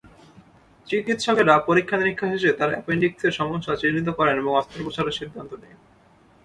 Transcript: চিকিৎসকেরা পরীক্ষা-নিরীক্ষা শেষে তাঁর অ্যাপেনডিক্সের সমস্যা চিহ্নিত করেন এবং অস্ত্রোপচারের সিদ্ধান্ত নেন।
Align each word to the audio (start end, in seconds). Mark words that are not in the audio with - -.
চিকিৎসকেরা 0.87 1.55
পরীক্ষা-নিরীক্ষা 1.59 2.27
শেষে 2.31 2.51
তাঁর 2.53 2.71
অ্যাপেনডিক্সের 2.73 3.31
সমস্যা 3.31 3.73
চিহ্নিত 3.75 4.07
করেন 4.09 4.35
এবং 4.37 4.51
অস্ত্রোপচারের 4.55 5.11
সিদ্ধান্ত 5.11 5.51
নেন। 5.53 5.77